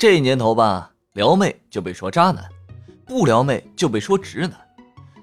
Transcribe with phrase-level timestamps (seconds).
[0.00, 2.48] 这年头吧，撩妹就被说渣男，
[3.04, 4.52] 不撩妹就被说直男。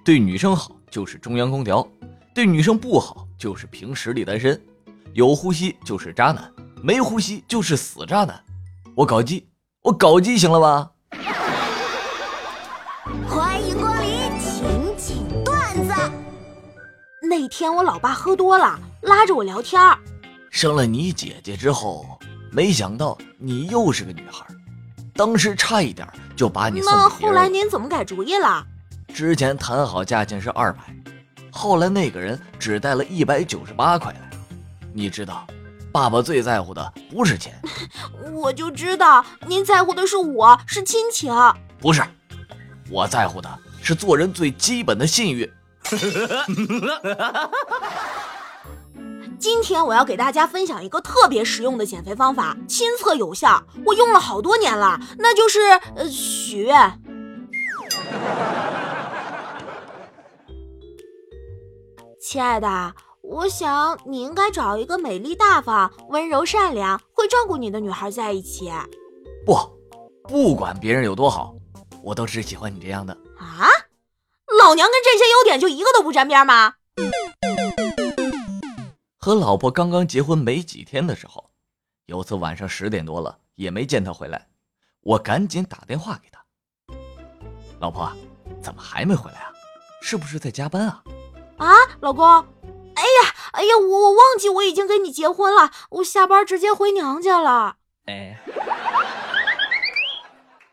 [0.03, 1.87] 对女生好就是中央空调，
[2.33, 4.61] 对女生不好就是凭实力单身。
[5.13, 6.51] 有呼吸就是渣男，
[6.83, 8.37] 没呼吸就是死渣男。
[8.97, 9.47] 我搞基，
[9.81, 10.91] 我搞基行了吧？
[13.29, 15.93] 欢迎光临情景段子。
[17.21, 19.97] 那天我老爸喝多了，拉着我聊天儿。
[20.51, 22.05] 生了你姐姐之后，
[22.51, 24.45] 没想到你又是个女孩，
[25.15, 27.47] 当时差一点就把你送那后来。
[27.47, 28.65] 您怎么改主意了？
[29.13, 30.79] 之前谈好价钱是二百，
[31.49, 34.29] 后来那个人只带了一百九十八块来。
[34.93, 35.47] 你知道，
[35.91, 37.53] 爸爸最在乎的不是钱，
[38.33, 41.33] 我就知道您在乎的是我，是亲情。
[41.79, 42.03] 不是，
[42.89, 43.49] 我在乎的
[43.81, 45.49] 是做人最基本的信誉。
[49.39, 55.59] 今天我要给大家分享一个特别实用的减肥方法，亲测有效，我用了好多年了，那就是
[55.95, 57.01] 呃许愿。
[62.19, 68.71] 亲爱的，我想你应该找一个美丽大方、温柔善良、会照顾你的女孩在一起。
[69.45, 69.57] 不，
[70.27, 71.53] 不管别人有多好，
[72.03, 73.13] 我都只喜欢你这样的。
[73.37, 73.67] 啊？
[74.59, 76.73] 老娘跟这些优点就一个都不沾边吗？
[79.25, 81.49] 和老婆刚刚结婚没几天的时候，
[82.05, 84.47] 有次晚上十点多了也没见他回来，
[85.01, 86.45] 我赶紧打电话给他。
[87.79, 88.07] 老婆，
[88.61, 89.51] 怎么还没回来啊？
[89.99, 91.03] 是不是在加班啊？
[91.57, 97.77] 啊，老公，哎呀，哎呀，我我忘记我已经跟你结婚了，我下班直接回娘家了。
[98.05, 98.39] 哎，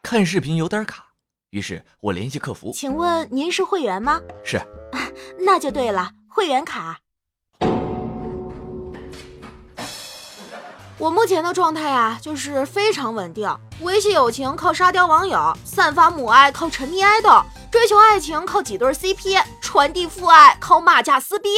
[0.03, 1.07] 看视频有点卡，
[1.49, 2.71] 于是我联系客服。
[2.75, 4.21] 请问您是会员吗？
[4.45, 4.61] 是，
[5.39, 6.99] 那就对了，会员卡。
[10.99, 21.49] 我目前的状态啊，就是非常稳定，维系友情靠沙雕网友，散发母爱靠沉迷爱豆，追求爱情靠几对 CP，传递父爱靠骂架撕逼。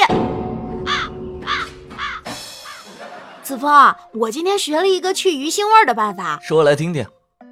[3.43, 7.07] 子枫，我今天学了一个去鱼腥味儿的办法，说来听听。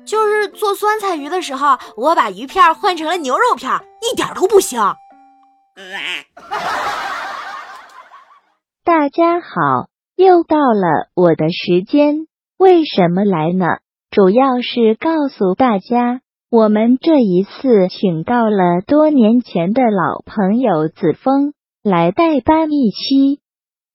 [0.07, 3.71] 就是做酸菜鱼的时候，我把鱼片换成了牛肉片，
[4.01, 4.79] 一点都不腥。
[8.85, 9.87] 大家好，
[10.23, 12.27] 又到了我的时间。
[12.57, 13.67] 为什么来呢？
[14.11, 23.41] 主要是告诉大家，我们这一次请到了多年前的老朋友子枫来代班一期。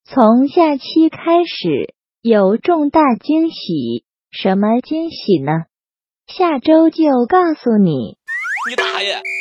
[0.04, 5.52] 从下期开始有重大惊喜，什么惊喜呢？
[6.28, 8.18] 下周就告诉你。
[8.70, 9.37] 你大爷！